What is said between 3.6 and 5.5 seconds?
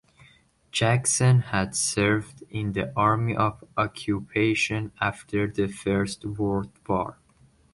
Occupation after